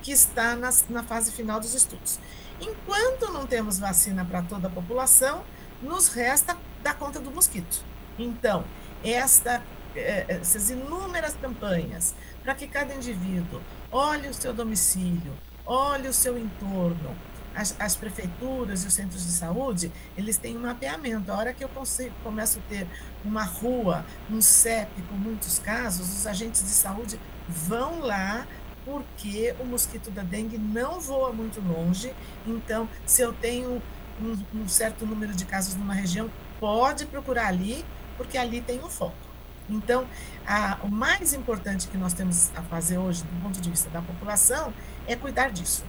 [0.03, 2.19] que está na, na fase final dos estudos.
[2.63, 5.45] Enquanto não temos vacina para toda a população,
[5.83, 7.85] nos resta dar conta do mosquito.
[8.17, 8.65] Então,
[9.03, 9.61] esta,
[9.97, 15.33] eh, essas inúmeras campanhas para que cada indivíduo olhe o seu domicílio,
[15.67, 17.17] olhe o seu entorno,
[17.55, 21.31] as, as, prefeituras e os centros de saúde, eles têm um mapeamento.
[21.31, 22.87] A hora que eu consigo, começo a ter
[23.25, 28.47] uma rua, um CEP com muitos casos, os agentes de saúde vão lá
[28.85, 32.13] porque o mosquito da dengue não voa muito longe.
[32.47, 33.83] Então, se eu tenho
[34.21, 37.85] um, um certo número de casos numa região, pode procurar ali,
[38.17, 39.33] porque ali tem o um foco.
[39.69, 40.07] Então,
[40.47, 44.03] a, o mais importante que nós temos a fazer hoje, do ponto de vista da
[44.03, 44.73] população,
[45.07, 45.85] é cuidar disso.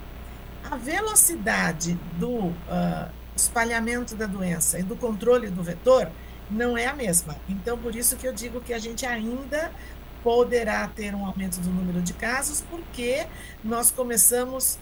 [0.69, 2.53] A velocidade do uh,
[3.35, 6.09] espalhamento da doença e do controle do vetor
[6.49, 7.35] não é a mesma.
[7.49, 9.71] Então, por isso que eu digo que a gente ainda
[10.23, 13.27] poderá ter um aumento do número de casos, porque
[13.63, 14.79] nós começamos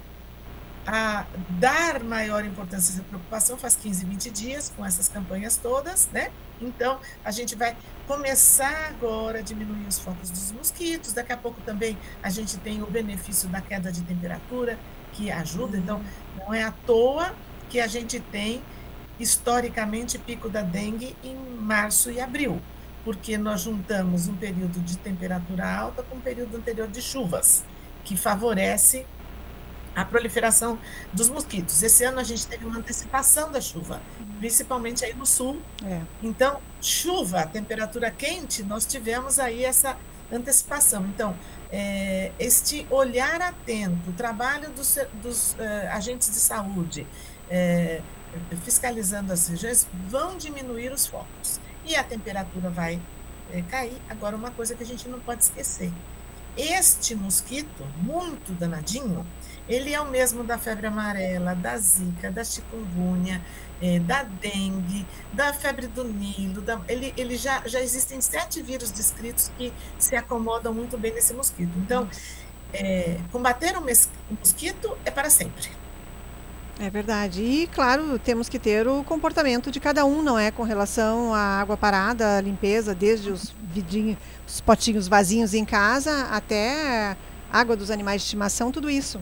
[0.86, 6.32] a dar maior importância e preocupação faz 15, 20 dias com essas campanhas todas, né?
[6.60, 7.76] Então, a gente vai
[8.08, 11.14] começar agora a diminuir os focos dos mosquitos.
[11.14, 14.78] Daqui a pouco também a gente tem o benefício da queda de temperatura,
[15.14, 15.78] que ajuda.
[15.78, 16.02] Então,
[16.38, 17.34] não é à toa
[17.70, 18.62] que a gente tem,
[19.20, 22.62] historicamente, pico da dengue em março e abril
[23.04, 27.64] porque nós juntamos um período de temperatura alta com um período anterior de chuvas,
[28.04, 29.06] que favorece
[29.96, 30.80] a proliferação
[31.12, 31.84] dos mosquitos.
[31.84, 34.02] Esse ano a gente teve uma antecipação da chuva,
[34.40, 35.62] principalmente aí no sul.
[35.84, 36.02] É.
[36.22, 39.98] Então, chuva, temperatura quente, nós tivemos aí essa
[40.32, 41.06] antecipação.
[41.08, 41.36] Então,
[41.72, 47.06] é, este olhar atento, o trabalho dos, dos é, agentes de saúde,
[47.50, 48.02] é,
[48.64, 51.60] fiscalizando as regiões, vão diminuir os focos
[51.92, 53.02] e a temperatura vai
[53.52, 54.02] é, cair.
[54.10, 55.92] Agora, uma coisa que a gente não pode esquecer:
[56.58, 59.26] este mosquito, muito danadinho,
[59.68, 63.42] ele é o mesmo da febre amarela, da zika, da chikungunya,
[63.82, 66.62] é, da dengue, da febre do Nilo.
[66.62, 71.34] Da, ele ele já, já existem sete vírus descritos que se acomodam muito bem nesse
[71.34, 71.72] mosquito.
[71.78, 72.10] Então,
[72.74, 75.81] é, combater o mosquito é para sempre.
[76.82, 77.44] É verdade.
[77.44, 80.50] E, claro, temos que ter o comportamento de cada um, não é?
[80.50, 84.18] Com relação à água parada, à limpeza, desde os vidrinhos,
[84.48, 87.16] os potinhos vazios em casa até
[87.52, 89.22] água dos animais de estimação, tudo isso.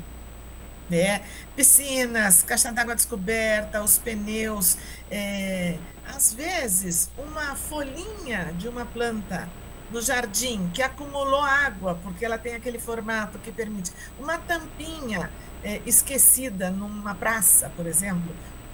[0.90, 1.20] É,
[1.54, 4.78] piscinas, caixa d'água descoberta, os pneus.
[5.12, 5.78] É,
[6.16, 9.50] às vezes, uma folhinha de uma planta
[9.92, 13.92] no jardim que acumulou água, porque ela tem aquele formato que permite.
[14.18, 15.30] Uma tampinha
[15.64, 18.34] é, esquecida numa praça, por exemplo,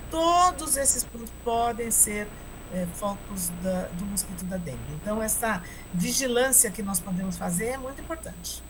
[0.10, 2.28] todos esses pontos podem ser
[2.74, 4.80] é, focos da, do mosquito da dengue.
[5.02, 5.62] Então, essa
[5.94, 8.64] vigilância que nós podemos fazer é muito importante.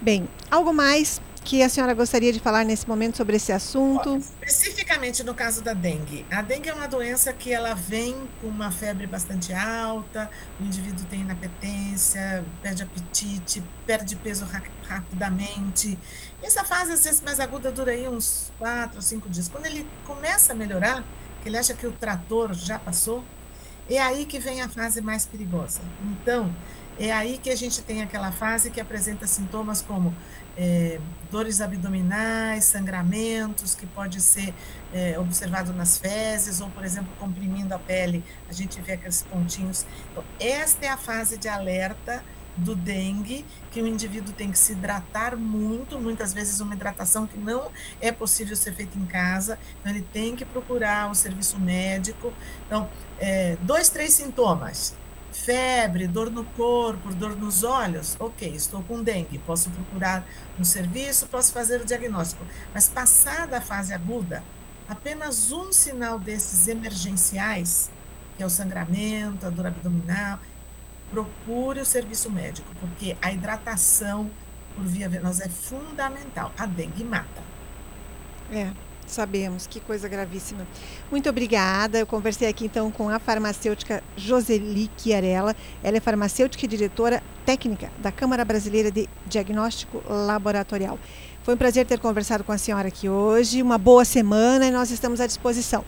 [0.00, 4.16] Bem, algo mais que a senhora gostaria de falar nesse momento sobre esse assunto?
[4.16, 6.24] Especificamente no caso da dengue.
[6.30, 11.04] A dengue é uma doença que ela vem com uma febre bastante alta, o indivíduo
[11.06, 15.98] tem inapetência, perde apetite, perde peso ra rapidamente.
[16.42, 19.48] Essa fase, às vezes, mais aguda dura aí uns quatro, cinco dias.
[19.48, 21.04] Quando ele começa a melhorar,
[21.42, 23.24] que ele acha que o trator já passou,
[23.88, 25.80] é aí que vem a fase mais perigosa.
[26.02, 26.54] Então,
[26.98, 30.14] é aí que a gente tem aquela fase que apresenta sintomas como
[30.56, 34.54] é, dores abdominais, sangramentos, que pode ser
[34.92, 39.84] é, observado nas fezes, ou, por exemplo, comprimindo a pele, a gente vê aqueles pontinhos.
[40.12, 42.22] Então, esta é a fase de alerta
[42.56, 47.38] do dengue, que o indivíduo tem que se hidratar muito, muitas vezes uma hidratação que
[47.38, 47.70] não
[48.00, 52.32] é possível ser feita em casa, então ele tem que procurar o serviço médico.
[52.66, 54.94] Então, é, dois, três sintomas
[55.32, 60.24] febre, dor no corpo, dor nos olhos, ok, estou com dengue, posso procurar
[60.56, 62.46] um serviço, posso fazer o diagnóstico.
[62.72, 64.44] Mas passada a fase aguda,
[64.88, 67.90] apenas um sinal desses emergenciais
[68.36, 70.38] que é o sangramento, a dor abdominal,
[71.14, 74.28] procure o serviço médico, porque a hidratação
[74.74, 76.52] por via venosa é fundamental.
[76.58, 77.42] A dengue mata.
[78.50, 78.72] É,
[79.06, 80.66] sabemos, que coisa gravíssima.
[81.12, 82.00] Muito obrigada.
[82.00, 85.54] Eu conversei aqui então com a farmacêutica Joseli Chiarella.
[85.84, 90.98] Ela é farmacêutica e diretora técnica da Câmara Brasileira de Diagnóstico Laboratorial.
[91.44, 93.62] Foi um prazer ter conversado com a senhora aqui hoje.
[93.62, 95.84] Uma boa semana e nós estamos à disposição.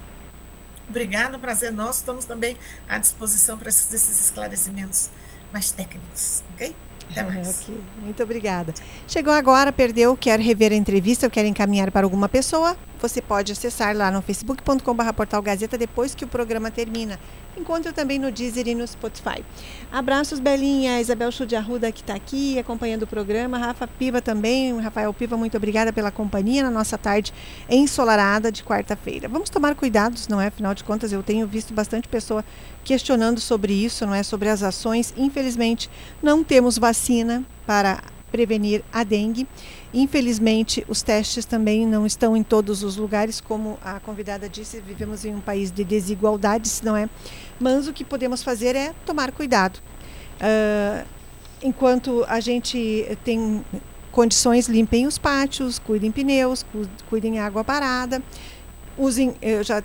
[0.89, 2.01] Obrigada, prazer nosso.
[2.01, 2.57] Estamos também
[2.89, 5.11] à disposição para esses, esses esclarecimentos
[5.53, 6.75] mais técnicos, ok?
[7.11, 7.63] Até mais.
[7.63, 7.81] Okay.
[8.01, 8.73] Muito obrigada.
[9.07, 12.77] Chegou agora, perdeu, quer rever a entrevista ou quer encaminhar para alguma pessoa?
[13.01, 17.19] Você pode acessar lá no facebook.com.br portal Gazeta depois que o programa termina.
[17.57, 19.43] Encontre também no Deezer e no Spotify.
[19.91, 25.13] Abraços, Belinha, Isabel Chu Arruda que está aqui acompanhando o programa, Rafa Piva também, Rafael
[25.15, 27.33] Piva, muito obrigada pela companhia na nossa tarde
[27.71, 29.29] ensolarada de quarta-feira.
[29.29, 30.49] Vamos tomar cuidados, não é?
[30.49, 32.45] Afinal de contas, eu tenho visto bastante pessoa
[32.85, 34.23] questionando sobre isso, não é?
[34.23, 35.15] Sobre as ações.
[35.17, 35.91] Infelizmente,
[36.23, 39.47] não temos vacina para prevenir a dengue.
[39.95, 45.25] Infelizmente, os testes também não estão em todos os lugares, como a convidada disse, vivemos
[45.25, 47.09] em um país de desigualdades, não é?
[47.59, 49.79] Mas o que podemos fazer é tomar cuidado.
[50.37, 51.07] Uh,
[51.63, 53.65] enquanto a gente tem
[54.13, 56.65] condições, limpem os pátios, cuidem pneus,
[57.09, 58.23] cuidem água parada,
[58.99, 59.83] usem, já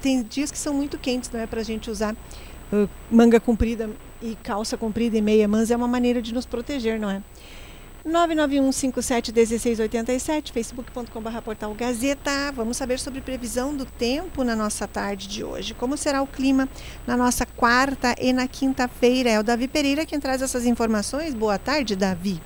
[0.00, 2.14] tem dias que são muito quentes, não é para a gente usar
[2.72, 3.88] uh, manga comprida
[4.20, 7.22] e calça comprida e meia, mas é uma maneira de nos proteger, não é?
[8.06, 12.52] 991571687, facebook.com.br portal Gazeta.
[12.52, 15.74] Vamos saber sobre previsão do tempo na nossa tarde de hoje.
[15.74, 16.68] Como será o clima
[17.06, 19.30] na nossa quarta e na quinta-feira?
[19.30, 21.34] É o Davi Pereira quem traz essas informações.
[21.34, 22.40] Boa tarde, Davi.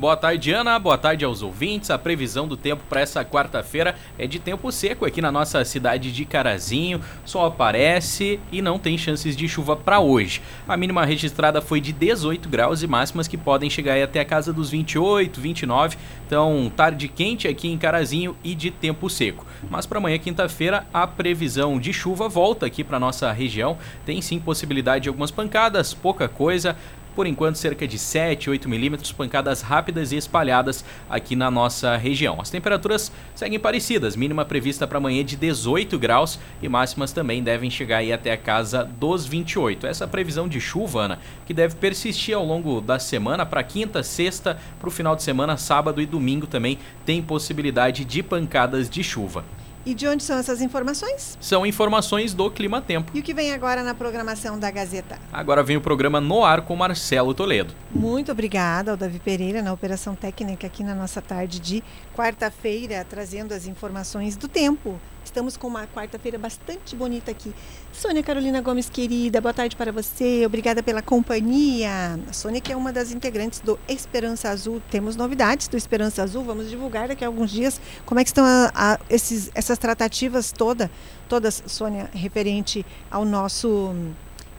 [0.00, 0.78] Boa tarde, Ana.
[0.78, 1.90] Boa tarde aos ouvintes.
[1.90, 6.10] A previsão do tempo para essa quarta-feira é de tempo seco aqui na nossa cidade
[6.10, 7.02] de Carazinho.
[7.22, 10.40] Sol aparece e não tem chances de chuva para hoje.
[10.66, 14.54] A mínima registrada foi de 18 graus e máximas que podem chegar até a casa
[14.54, 15.98] dos 28, 29.
[16.26, 19.44] Então, tarde quente aqui em Carazinho e de tempo seco.
[19.68, 23.76] Mas para amanhã, quinta-feira, a previsão de chuva volta aqui para nossa região.
[24.06, 26.74] Tem sim possibilidade de algumas pancadas, pouca coisa
[27.14, 32.40] por enquanto cerca de 7, 8 milímetros, pancadas rápidas e espalhadas aqui na nossa região.
[32.40, 37.70] As temperaturas seguem parecidas, mínima prevista para amanhã de 18 graus e máximas também devem
[37.70, 39.86] chegar aí até a casa dos 28.
[39.86, 44.58] Essa previsão de chuva, Ana, que deve persistir ao longo da semana para quinta, sexta,
[44.78, 49.44] para o final de semana, sábado e domingo também tem possibilidade de pancadas de chuva.
[49.90, 51.36] E de onde são essas informações?
[51.40, 53.10] São informações do Clima Tempo.
[53.12, 55.18] E o que vem agora na programação da Gazeta?
[55.32, 57.74] Agora vem o programa No Ar com Marcelo Toledo.
[57.92, 61.82] Muito obrigada ao Davi Pereira na operação técnica aqui na nossa tarde de
[62.14, 64.96] quarta-feira, trazendo as informações do tempo
[65.30, 67.54] Estamos com uma quarta-feira bastante bonita aqui.
[67.92, 70.44] Sônia Carolina Gomes, querida, boa tarde para você.
[70.44, 72.18] Obrigada pela companhia.
[72.28, 74.82] A Sônia, que é uma das integrantes do Esperança Azul.
[74.90, 76.42] Temos novidades do Esperança Azul.
[76.42, 80.50] Vamos divulgar daqui a alguns dias como é que estão a, a, esses, essas tratativas
[80.50, 80.90] toda,
[81.28, 83.94] todas, Sônia, referente ao nosso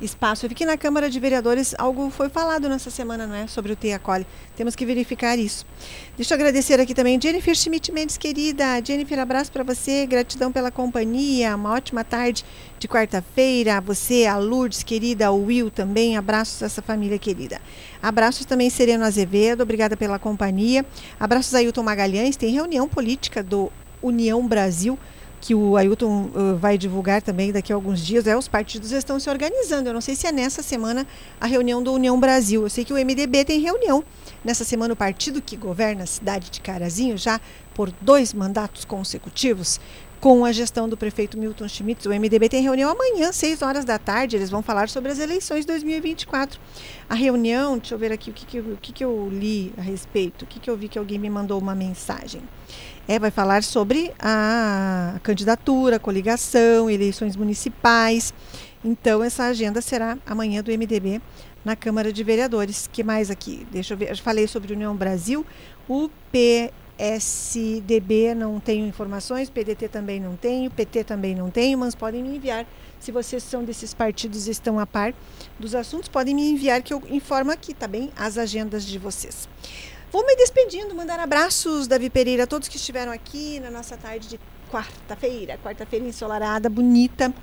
[0.02, 0.46] espaço.
[0.46, 3.48] Eu vi que na Câmara de Vereadores algo foi falado nessa semana, não é?
[3.48, 4.26] Sobre o Tia Cole.
[4.56, 5.66] Temos que verificar isso.
[6.18, 8.84] Deixa eu agradecer aqui também Jennifer Schmidt Mendes, querida.
[8.84, 11.56] Jennifer, abraço para você, gratidão pela companhia.
[11.56, 12.44] Uma ótima tarde
[12.80, 13.80] de quarta-feira.
[13.82, 16.18] Você, a Lourdes, querida, ao Will também.
[16.18, 17.62] Abraços a essa família querida.
[18.02, 20.86] Abraços também Sereno Azevedo, obrigada pela companhia.
[21.20, 22.36] Abraços a Ailton Magalhães.
[22.36, 23.72] Tem reunião política do
[24.02, 24.98] União Brasil
[25.42, 29.20] que o Ailton uh, vai divulgar também daqui a alguns dias, é os partidos estão
[29.20, 29.90] se organizando.
[29.90, 31.06] Eu não sei se é nessa semana
[31.40, 32.62] a reunião do União Brasil.
[32.62, 34.04] Eu sei que o MDB tem reunião
[34.46, 37.42] nessa semana o partido que governa a cidade de Carazinho já
[37.74, 39.80] por dois mandatos consecutivos
[40.22, 42.06] com a gestão do prefeito Milton Schmitz.
[42.06, 44.36] O MDB tem reunião amanhã, 6 horas da tarde.
[44.36, 46.60] Eles vão falar sobre as eleições de 2024.
[47.10, 49.74] A reunião, deixa eu ver aqui o que, que, eu, o que, que eu li
[49.76, 52.44] a respeito, o que, que eu vi que alguém me mandou uma mensagem.
[53.08, 58.32] É, vai falar sobre a candidatura, a coligação, eleições municipais.
[58.86, 61.20] Então, essa agenda será amanhã do MDB
[61.66, 62.88] na Câmara de Vereadores.
[62.88, 63.66] que mais aqui?
[63.72, 64.12] Deixa eu ver.
[64.12, 65.44] Eu falei sobre União Brasil.
[65.90, 66.10] O
[66.98, 72.36] PSDB não tenho informações, PDT também não tenho, PT também não tenho, mas podem me
[72.36, 72.66] enviar.
[73.00, 75.14] Se vocês são desses partidos e estão a par
[75.60, 78.12] dos assuntos, podem me enviar que eu informo aqui, tá bem?
[78.16, 79.50] As agendas de vocês.
[80.12, 84.28] Vou me despedindo, mandar abraços, Davi Pereira, a todos que estiveram aqui na nossa tarde
[84.28, 84.40] de
[84.70, 87.34] quarta-feira, quarta-feira ensolarada, bonita,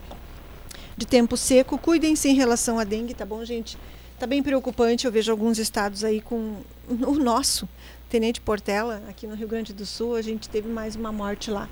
[0.97, 1.79] de tempo seco.
[1.79, 3.79] Cuidem-se em relação à dengue, tá bom, gente?
[4.19, 6.57] Tá bem preocupante, eu vejo alguns estados aí com
[6.89, 7.69] o nosso,
[8.09, 11.69] Tenente Portela, aqui no Rio Grande do Sul, a gente teve mais uma morte lá.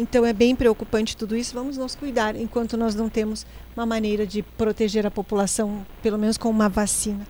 [0.00, 1.52] Então é bem preocupante tudo isso.
[1.52, 3.44] Vamos nos cuidar enquanto nós não temos
[3.76, 7.26] uma maneira de proteger a população, pelo menos com uma vacina.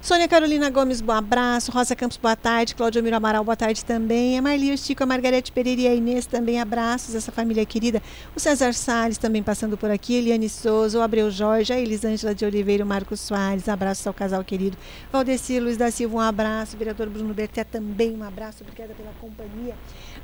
[0.00, 1.72] Sônia Carolina Gomes, bom abraço.
[1.72, 2.76] Rosa Campos, boa tarde.
[2.76, 4.38] Cláudio Miro Amaral, boa tarde também.
[4.38, 7.14] A Marli, o Chico, a Margarete Pereira e a Inês também, abraços.
[7.16, 8.00] Essa família querida.
[8.36, 10.14] O César Salles também passando por aqui.
[10.14, 13.68] Eliane Souza, o Abreu Jorge, a Elisângela de Oliveira, o Marcos Soares.
[13.68, 14.76] Abraços ao casal querido.
[15.10, 16.76] Valdeci Luiz da Silva, um abraço.
[16.76, 18.62] O vereador Bruno Berté também, um abraço.
[18.62, 19.74] Obrigada pela companhia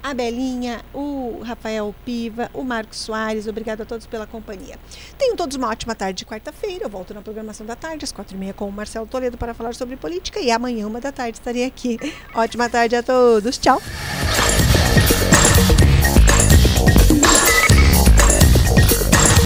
[0.03, 3.47] a Belinha, o Rafael Piva, o Marcos Soares.
[3.47, 4.79] Obrigado a todos pela companhia.
[5.17, 6.85] Tenham todos uma ótima tarde de quarta-feira.
[6.85, 9.55] Eu volto na programação da tarde, às quatro e meia, com o Marcelo Toledo para
[9.55, 10.41] falar sobre política.
[10.41, 11.99] E amanhã, uma da tarde, estarei aqui.
[12.35, 13.59] Ótima tarde a todos.
[13.59, 13.81] Tchau.